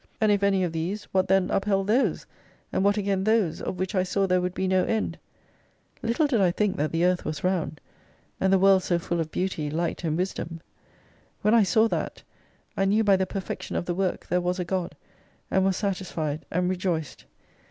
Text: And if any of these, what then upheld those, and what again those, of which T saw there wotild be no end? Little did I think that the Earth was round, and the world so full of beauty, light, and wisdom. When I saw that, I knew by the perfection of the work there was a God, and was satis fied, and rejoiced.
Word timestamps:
And 0.19 0.31
if 0.31 0.41
any 0.41 0.63
of 0.63 0.71
these, 0.73 1.03
what 1.11 1.27
then 1.27 1.51
upheld 1.51 1.85
those, 1.85 2.25
and 2.73 2.83
what 2.83 2.97
again 2.97 3.23
those, 3.23 3.61
of 3.61 3.77
which 3.77 3.91
T 3.91 4.03
saw 4.03 4.25
there 4.25 4.41
wotild 4.41 4.53
be 4.55 4.67
no 4.67 4.83
end? 4.83 5.19
Little 6.01 6.25
did 6.25 6.41
I 6.41 6.49
think 6.49 6.75
that 6.77 6.91
the 6.91 7.05
Earth 7.05 7.23
was 7.23 7.43
round, 7.43 7.79
and 8.39 8.51
the 8.51 8.57
world 8.57 8.81
so 8.81 8.97
full 8.97 9.19
of 9.19 9.29
beauty, 9.31 9.69
light, 9.69 10.03
and 10.03 10.17
wisdom. 10.17 10.59
When 11.43 11.53
I 11.53 11.61
saw 11.61 11.87
that, 11.89 12.23
I 12.75 12.85
knew 12.85 13.03
by 13.03 13.15
the 13.15 13.27
perfection 13.27 13.75
of 13.75 13.85
the 13.85 13.93
work 13.93 14.25
there 14.25 14.41
was 14.41 14.57
a 14.57 14.65
God, 14.65 14.95
and 15.51 15.63
was 15.63 15.77
satis 15.77 16.09
fied, 16.09 16.47
and 16.49 16.67
rejoiced. 16.67 17.25